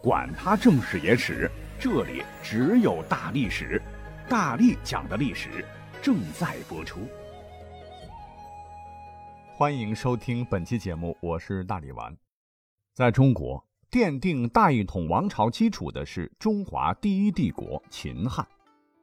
[0.00, 3.82] 管他正史野史，这里只有大历史，
[4.28, 5.64] 大力讲的历史
[6.00, 7.00] 正在播出。
[9.56, 12.16] 欢迎收听本期节目，我是大力丸。
[12.94, 18.46] 在中国，奠定大一统王朝基础的是中华第一帝国秦汉。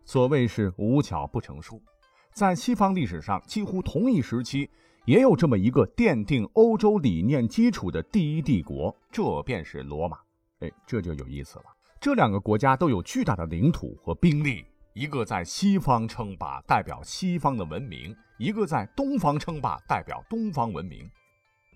[0.05, 1.83] 所谓是无巧不成书，
[2.31, 4.69] 在西方历史上，几乎同一时期。
[5.03, 10.17] 也有这么一个奠定欧洲理念基础的第一帝国，这便是罗马。
[10.59, 11.65] 哎，这就有意思了。
[11.99, 21.09] 这两个国家都有巨大的领土和兵力，一个在西方称霸，代表西方的文明；一个在东方称霸，代表东方文明。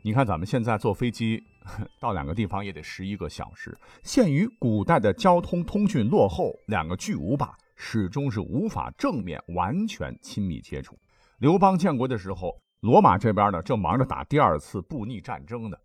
[0.03, 1.43] 你看，咱们现在坐飞机
[1.99, 3.77] 到两个地方也得十一个小时。
[4.03, 10.97] 限于古代的交通通讯落后，两个巨无霸始终是无法正面完全亲密接触。
[11.39, 12.59] 刘邦建国的时候。
[12.81, 15.75] 罗马这边呢，正忙着打第二次布匿战争呢。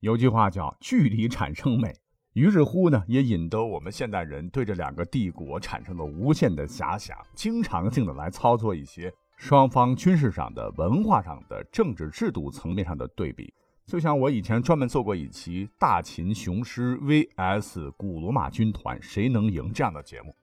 [0.00, 1.94] 有句话叫“距离产生美”，
[2.34, 13.52] 于是乎呢，也引得我们现代人对这两个帝国产生了无限的遐想，经常性的来操作一些双方军事上的、文化上的、政治制度层面上的对比。
[13.86, 20.34] 就像我以前专门做过一期“大秦雄狮 VS 古罗马军团，谁能赢”这样的节目。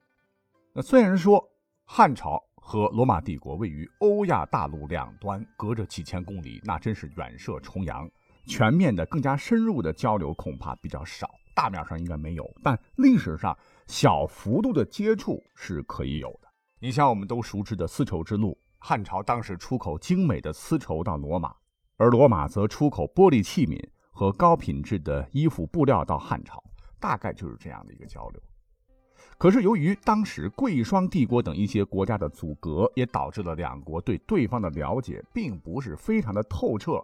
[0.73, 1.47] 那虽然说
[1.85, 2.41] 汉朝。
[2.63, 8.07] 和罗马帝国位于欧亚大陆两端，隔着几千公里，那真是远涉重洋。
[8.45, 13.57] 全面的、更加深入的交流恐怕比较少，大面上应该没有，但历史上
[13.87, 16.47] 小幅度的接触是可以有的。
[16.79, 21.53] 你像我们都熟知的丝绸之路，汉朝当时出口精美的丝绸到罗马，
[21.97, 23.79] 而罗马则出口玻璃器皿
[24.11, 26.63] 和高品质的衣服布料到汉朝，
[26.99, 28.41] 大概就是这样的一个交流。
[29.37, 37.03] 可是，由于当时贵霜帝国等一些国家的阻隔，也导致了两国对对方的了解并不是非常的透彻。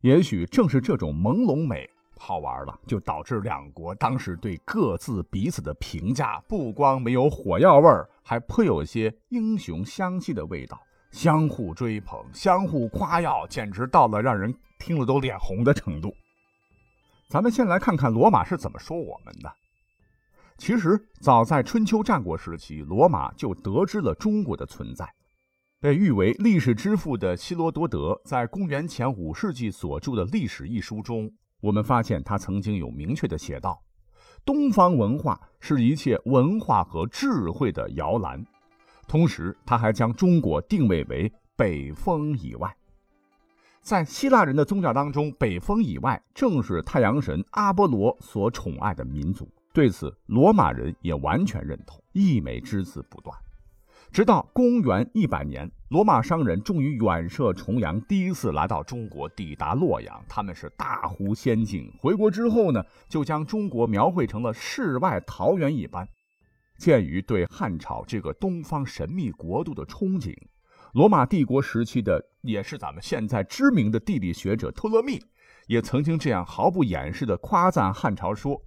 [0.00, 16.14] 也许正是这种朦胧美好玩了，就导致两国当时对各自彼此的评价不光没有火药味儿，还颇有些英雄相惜的味道，相互追捧，相互夸耀，简直到了让人听了都脸红的程度。
[17.28, 19.52] 咱们先来看看罗马是怎么说我们的。
[20.56, 25.12] 其实，早在春秋战国时期，罗马就得知了中国的存在。
[25.80, 31.30] 被誉为历史之父的希罗多德在公元前五世纪所著的《历史》一书中，
[31.64, 33.82] 我们发现他曾经有明确的写道
[34.44, 38.44] ：“东方文化是一切文化和智慧的摇篮。”
[39.08, 42.76] 同时，他还将中国定位为北风以外。
[43.80, 49.48] 在希腊人的宗教当中，北风以外正是太阳神阿波罗所宠爱的民族。
[49.72, 53.34] 对此，罗马人也完全认同，溢美之词不断。
[54.14, 60.24] 直到公元一百年，罗马商人终于远涉重洋，第一次来到中国，抵达洛阳。
[60.28, 61.92] 他们是大呼仙境。
[61.98, 66.08] 回国之后呢，就将中国描绘成了世外桃源一般。
[66.78, 70.32] 鉴于对汉朝这个东方神秘国度的憧憬，
[70.92, 75.20] 罗马帝国时期的也是咱们现在知名的地理学者托勒密，
[75.66, 78.62] 也曾经这样毫不掩饰地夸赞汉朝说。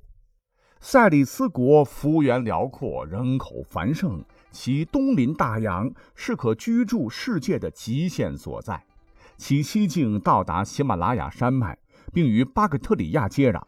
[0.80, 8.84] 塞里斯国幅员辽阔，人口繁盛，其东临大洋，是可居住世界的极限所在。
[9.38, 11.78] 其西境到达喜马拉雅山脉，
[12.12, 13.62] 并与巴克特里亚接壤。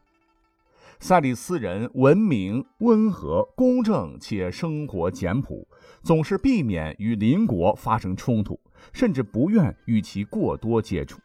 [0.99, 5.67] 塞里斯人文明、温和、公正，且生活简朴，
[6.03, 8.59] 总是避免与邻国发生冲突，
[8.91, 11.19] 甚至不愿与其过多接触，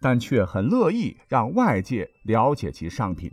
[0.00, 3.32] 但却很乐意让外界了解其商品。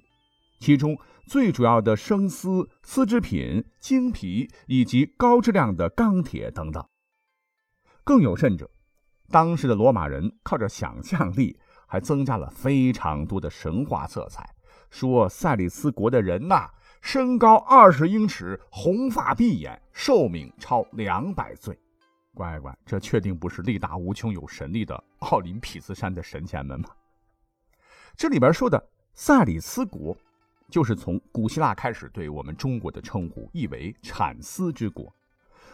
[0.59, 6.85] 其中最主要的生丝、丝织品、精皮以及高质量的钢铁等等。
[8.03, 8.69] 更有甚者，
[9.29, 14.47] 当时的罗马人靠着想象力，还增加了非常多的神话色彩，
[14.89, 16.69] 说塞里斯国的人呐，
[17.01, 21.77] 身高二十英尺，红发碧眼，寿命超两百岁。
[22.35, 26.89] 乖乖，这确定不是力大无穷、有神力的奥林匹斯山的神仙们吗？
[28.15, 30.15] 这里边说的塞里斯国。
[30.69, 35.13] 就是从古希腊开始对我们中国的称呼，意为产丝之国。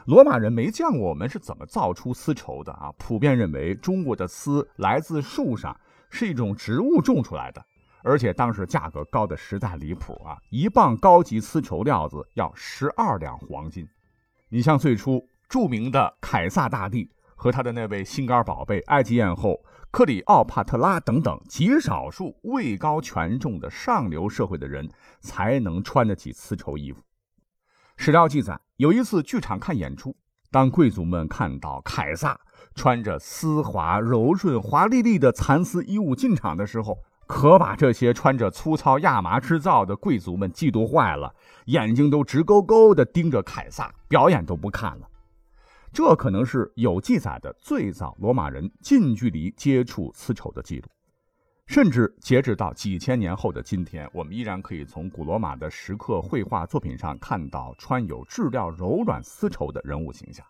[0.05, 5.79] 罗马人没见过我们是怎么造出丝绸的啊，普遍认为中国的丝来自树上，
[6.09, 7.63] 是一种植物种出来的，
[8.03, 13.87] 而且当时价格高的实在离谱啊，一磅高级丝绸料子要十二两黄金。
[14.49, 17.09] 你像最初著名的凯撒大帝
[17.41, 19.65] 和他的那位心肝宝贝埃及艳后。
[19.89, 24.87] 克里奥帕特拉等等极少数位高权重的上流社会的人
[25.19, 27.01] 才能穿得起丝绸衣服。
[27.97, 30.15] 史料记载，有一次剧场看演出，
[30.49, 32.39] 当贵族们看到凯撒
[32.73, 41.35] 穿着丝滑柔顺、华丽丽的蚕丝衣物进场的时候，可把这些穿着粗糙亚麻织造的贵族们嫉妒坏了，
[41.65, 45.09] 眼睛都直勾勾地盯着凯撒，表演都不看了。
[45.93, 50.87] 这可能是有记载的最早罗马人近距离接触丝绸的记录。
[51.67, 60.45] 甚至截止到几千年后的今天，我们依然可以从古罗马的石刻绘画作品上看到穿有质料柔软丝绸的人物形象。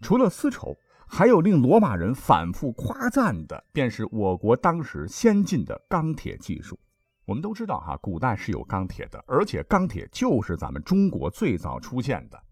[0.00, 0.76] 除了丝绸，
[1.06, 6.78] 还有令罗马人反复夸赞的，便是我国当时先进的钢铁技术。
[7.26, 12.42] 我们都知道，哈，古代是有钢铁的，而且钢铁就是咱们中国最早出现的。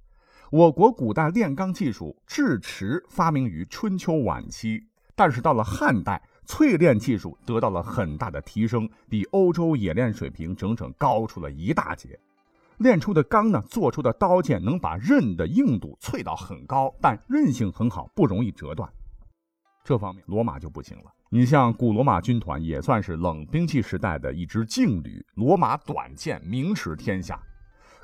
[0.51, 4.83] 我国古代炼钢技术制瓷发明于春秋晚期，
[5.15, 12.19] 但是到了汉代，淬炼技术得到了很大的提升，比欧洲冶炼水平整整高出了一大截。
[12.79, 18.91] 炼出的钢呢，做出的刀剑能把刃的硬度淬到很高，但韧性很好，不容易折断。
[19.85, 21.05] 这方面罗马就不行了。
[21.31, 27.41] 你像古罗马军团也算是冷兵器时代的一支劲旅，罗马短剑名驰天下。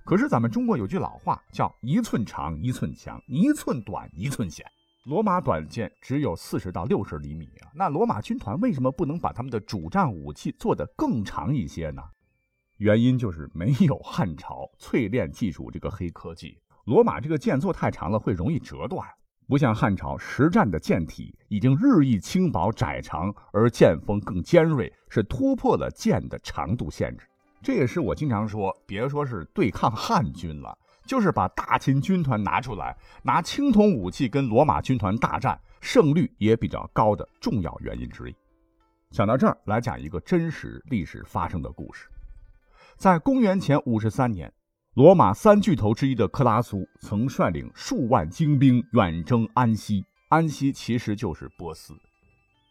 [0.06, 4.64] 可是咱们中国有句老话叫“一寸长一寸强，一寸短一寸险”。
[5.04, 12.00] 罗马短剑只有四十到六十厘米啊，那罗马军团为什么不能把他们的主战武器做得更长一些呢？
[12.76, 19.04] 原因就是没有汉朝淬炼技术这个黑科技，罗马这个剑做太长了会容易折断，
[19.48, 27.26] 不像汉朝实战的剑体已经日益轻薄窄长，而剑锋更尖锐，是突破了剑的长度限制。
[27.62, 38.34] 这也是我经常说，别说是对抗汉军了，就是把大秦军团拿出来，拿青铜武器跟罗马军团大战，胜率也比较高的重要原因之一。
[39.10, 42.06] 讲到这儿，来讲一个真实历史发生的故事。
[42.96, 44.52] 在公元前五十三年，
[44.94, 50.04] 罗马三巨头之一的克拉苏曾率领数万精兵远征安息。
[50.28, 51.94] 安息其实就是波斯。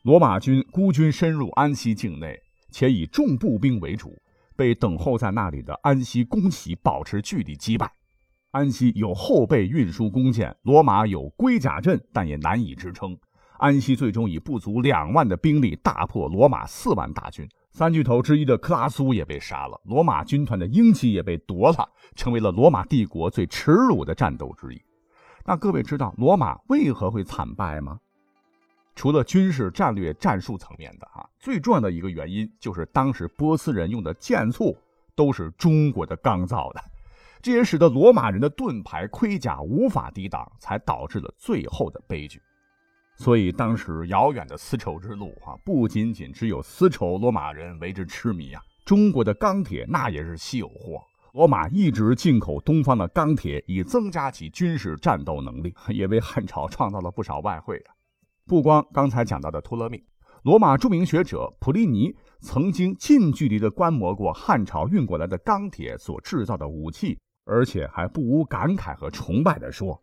[0.03, 2.37] 罗马军孤军深入安息境内，
[2.69, 4.13] 且以重步兵为主，
[4.56, 7.92] 被等候在那里的安息弓骑保持距离击败。
[8.52, 13.18] 安息有后备运输弓箭，罗马有龟甲阵，但也难以支撑。
[13.57, 17.48] 安息最终以不足两万的兵力大破罗马四万大军。
[17.72, 24.81] 三巨头之一的克拉苏也被杀了，罗马军团的英旗也被夺了，成为了罗马帝国最耻辱的战斗之一。
[25.46, 28.00] 那各位知道罗马为何会惨败吗？
[28.95, 34.75] 除了军事战略战术层面的哈，最重要的一个原因就是当时波斯人用的箭簇
[35.13, 36.81] 都是中国的钢造的，
[37.42, 42.42] 这也使得罗马人的盾牌盔甲无法抵挡，才导致了最后的悲剧。
[43.18, 51.01] 所以当时遥远的丝绸之路啊，不仅仅只有丝绸罗马人为之痴迷啊，中国的钢铁那也是稀有货。
[51.31, 57.94] 罗马一直进口东方的钢铁，以增加其军事战斗能力，也为汉朝创造了不少外汇啊。
[58.47, 60.03] 不光刚才讲到的托勒密，
[60.44, 70.00] 罗马著名学者普利尼曾经近距离地观摩过汉朝运过来的钢铁所制造的武器，而且还不无感慨和崇拜地说。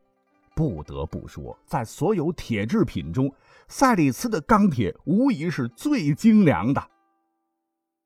[0.57, 3.33] 不得不说，在所有铁制品中，
[3.69, 6.83] 赛里斯的钢铁无疑是最精良的。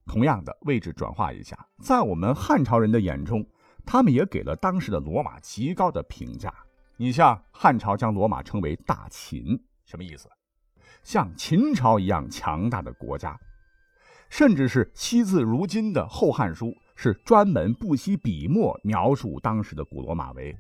[0.05, 3.45] 同样的位置转化一下，在我们汉朝人的眼中，
[3.85, 6.53] 他们也给了当时的罗马极高的评价。
[6.99, 10.29] 你像汉朝将罗马称为大秦，什么意思？
[11.03, 13.39] 像秦朝一样强大的国家，
[14.29, 20.55] 甚至是惜字如金的《后汉书》是专门不惜笔墨描述当时的古罗马为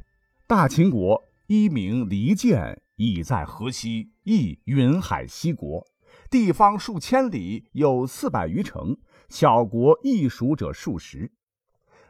[0.46, 1.22] 大秦国。
[1.48, 5.86] 一名离间，已在河西，亦云海西国，
[6.28, 11.30] 地方数千里，有四百余城，小国亦属者数十。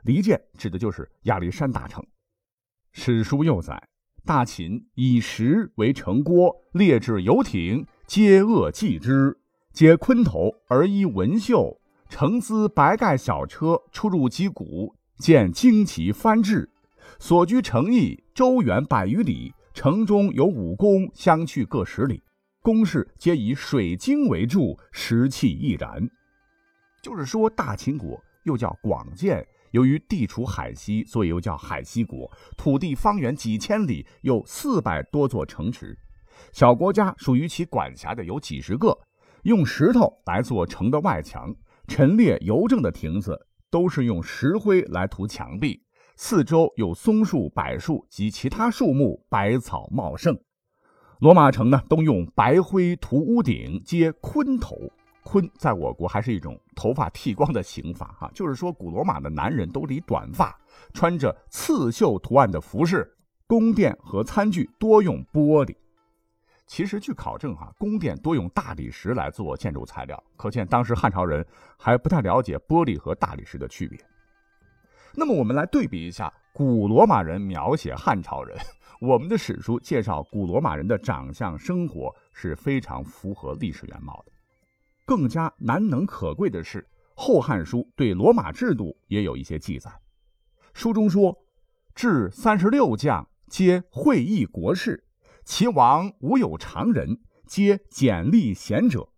[0.04, 2.02] 离间指的就是亚历山大城。
[2.92, 3.90] 史书又载，
[4.26, 9.38] 大秦以石为城郭，列置游艇，皆恶祭之，
[9.72, 16.68] 皆昆头而依纹绣，乘资白盖小车，出入击鼓，见旌旗翻制。
[17.20, 22.20] 所居城邑周远百余里，城中有五宫，相去各十里。
[22.60, 26.10] 宫室皆以水晶为柱，石器亦然。
[27.00, 32.30] 就是说，大秦国又叫广建，由于地处海西，所以又叫海西国。
[32.56, 35.98] 土地方圆几千里，有四百多座城池。
[36.52, 38.98] 小国家属于其管辖的有几十个，
[39.42, 41.54] 用石头来做城的外墙，
[41.88, 45.82] 陈列邮政的亭子都是用石灰来涂墙壁。
[46.16, 50.38] 四周有松树、柏树及其他树木，百草茂盛。
[51.20, 54.76] 罗马城呢，都用白灰涂屋顶，皆坤头。
[55.26, 60.56] 鲲在我国还是一种头发剃光的刑法哈，就是说古罗马的男人都理短发，
[60.94, 63.12] 穿着刺绣图案的服饰。
[63.48, 65.74] 宫殿和餐具多用玻璃。
[66.66, 71.44] 其实据考证哈，宫殿多用大理石来做建筑材料，可见当时汉朝人
[71.76, 73.98] 还不太了解玻璃和大理石的区别。
[75.14, 78.56] 那么我们来对比一下古罗马人描写汉朝人，
[79.00, 84.32] 我们的史书介绍古罗马人的长相、生活是非常符合历史原貌的。
[85.06, 86.82] 更加难能可贵的是，
[87.14, 89.90] 《后汉书》对罗马制度也有一些记载。
[90.74, 91.38] 书中说
[91.94, 95.04] ：“至三十六将，皆会议国事，
[95.44, 99.08] 其王无有常人，皆简历贤者。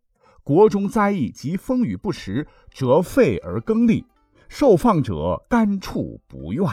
[0.45, 4.05] 国中灾异及风雨不时，则废而更立。”
[4.49, 6.65] 受放者甘处不怨，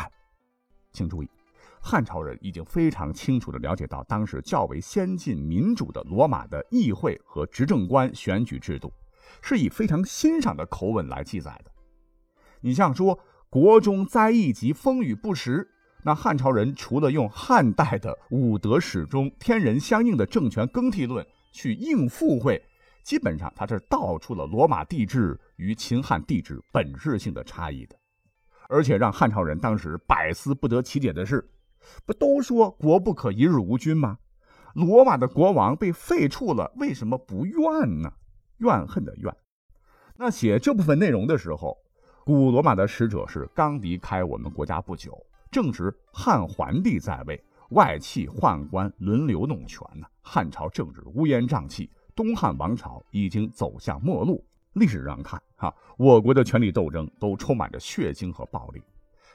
[0.93, 1.29] 请注意，
[1.81, 8.93] 汉朝人已经非常清楚地了解到当时较为先进民主的罗马的议会和执政官选举制度，
[9.41, 11.71] 是以非常欣赏的口吻来记载的。
[12.61, 15.69] 你像说国中灾异及风雨不时，
[16.03, 22.61] 那汉朝人除了用汉代的五德始终天人相应的政权更替论去应付会。
[23.03, 27.95] 基本上，他是道出了罗马帝制与秦汉帝制本质性的差异的，
[28.67, 31.47] 而且让汉朝人当时百思不得其解的是，
[32.03, 34.17] 不都说国不可一日无君吗？
[34.73, 38.11] 罗马的国王被废黜了，为什么不怨呢？
[38.57, 39.35] 怨恨的怨。
[40.17, 41.77] 那写这部分内容的时候，
[42.25, 45.15] 古罗马的使者是刚离开我们国家不久，
[45.51, 51.89] 正值汉桓帝在位，外戚宦官轮流弄权呢，汉朝政治乌烟瘴气。
[52.15, 54.41] 东汉王朝已经走向末路。
[54.71, 58.81] 历史上看，哈，我国的权力斗争都充满着血腥和暴力，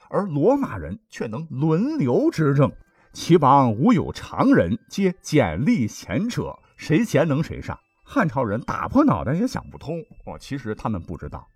[0.08, 2.72] 而罗马人却能轮流执政，
[3.12, 7.78] 其王无有常人，皆简历贤者，谁贤能谁上。
[8.12, 10.00] 汉朝人打破脑袋也想不通。
[10.26, 11.46] 哦，其实他们不知道，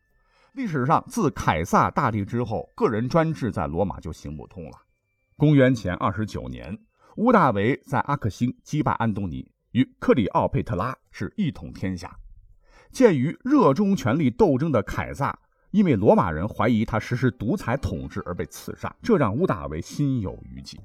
[0.53, 4.79] 历史上自凯撒大帝之后，个人专制在罗马就行不通了。
[5.37, 6.79] 公元前二十九年，
[7.17, 9.51] 屋大维在阿克星击败安东尼。
[9.73, 12.17] 与克里奥佩特拉是一统天下。
[12.93, 15.37] 鉴于热衷权力斗争的凯撒，
[15.73, 20.79] 因为罗马人怀疑他实施独裁统治而被刺杀，这让屋大维心有余悸。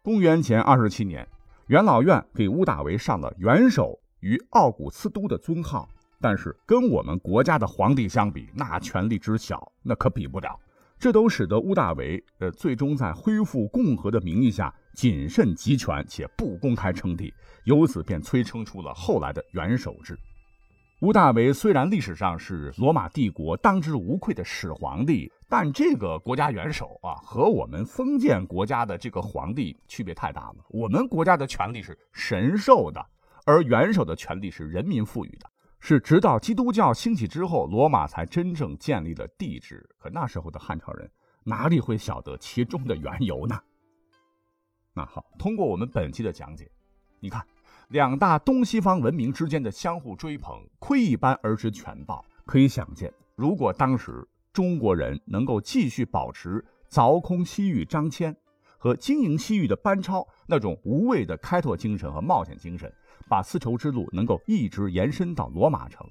[0.00, 1.28] 公元前二十七年，
[1.66, 5.88] 元老院给屋大维上了元首与奥古斯都的尊号，
[6.20, 10.58] 但是跟我们国家的皇帝相比，那权力之小，那可比不了。
[10.98, 14.74] 这都使得屋大维呃最终在恢复共和的名义下。
[14.94, 17.32] 谨慎集权且不公开称帝，
[17.62, 20.18] 由此便催生出了后来的元首制。
[21.02, 30.56] 屋大维虽然历史上是罗马帝国当之无愧的始皇帝，但这个国家元首啊，和我们封建国家的这个皇帝区别太大了。
[30.70, 33.00] 我们国家的权力是神授的，
[33.48, 35.50] 而元首的权力是人民赋予的。
[35.80, 39.88] 是直到基督教兴起之后，罗马才真正建立了帝制。
[39.98, 41.10] 可那时候的汉朝人
[41.44, 43.58] 哪里会晓得其中的缘由呢？
[44.92, 46.70] 那好，通过我们本期的讲解，
[47.20, 47.42] 你看，
[47.88, 52.22] 两大东西方文明之间的相互追捧，窥一斑而知全豹。
[52.44, 58.34] 可以想见，如果当时中国人能够继续保持凿空西域张骞
[58.76, 62.92] 和经营西域的班超那种无畏的开拓精神和冒险精神，
[63.26, 66.06] 把丝绸之路能够一直延伸到罗马城，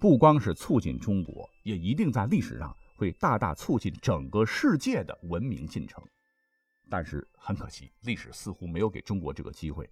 [0.00, 6.02] 不光是促进中国，也一定在历史上会大大促进整个世界的文明进程。
[6.90, 9.88] 但是很可惜，历史似乎没有给中国这个机会。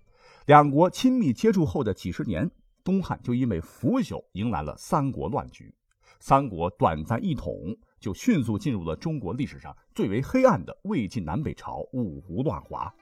[0.47, 2.51] 两国亲密接触后的几十年，
[2.85, 5.75] 东汉就因为腐朽迎来了三国乱局。
[6.19, 12.93] 三国短暂一统，就迅速进入了中国历史上最为黑暗的魏晋南北朝五胡乱华，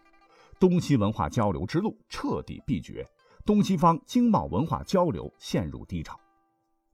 [0.60, 3.04] 东西文化交流之路彻底闭绝，
[3.48, 6.20] 东西方经贸文化交流陷入低潮。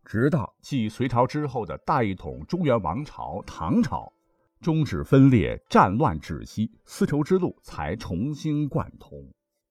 [0.05, 4.13] 直到继隋朝之后的大一统中原王朝唐朝。
[4.61, 9.29] 终止分裂，战乱止息，丝绸之路才重新贯通。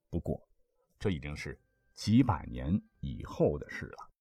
[0.10, 0.38] 不过，
[1.00, 1.58] 这已经是
[1.94, 4.12] 几百年以后的事了。